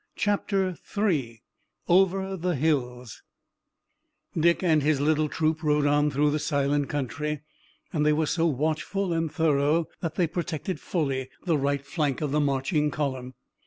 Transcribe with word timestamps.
CHAPTER 0.15 0.75
III 0.97 1.43
OVER 1.87 2.35
THE 2.35 2.55
HILLS 2.55 3.21
Dick 4.35 4.63
and 4.63 4.81
his 4.81 4.99
little 4.99 5.29
troop 5.29 5.61
rode 5.61 5.85
on 5.85 6.09
through 6.09 6.31
the 6.31 6.39
silent 6.39 6.89
country, 6.89 7.41
and 7.93 8.03
they 8.03 8.11
were 8.11 8.25
so 8.25 8.47
watchful 8.47 9.13
and 9.13 9.31
thorough 9.31 9.85
that 9.99 10.15
they 10.15 10.25
protected 10.25 10.79
fully 10.79 11.29
the 11.45 11.55
right 11.55 11.85
flank 11.85 12.19
of 12.19 12.31
the 12.31 12.39
marching 12.41 12.89
column. 12.89 13.35